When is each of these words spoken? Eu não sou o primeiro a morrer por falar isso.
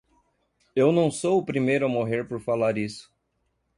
Eu 0.75 0.91
não 0.91 1.11
sou 1.11 1.37
o 1.37 1.45
primeiro 1.45 1.85
a 1.85 1.87
morrer 1.87 2.27
por 2.27 2.41
falar 2.41 2.75
isso. 2.75 3.13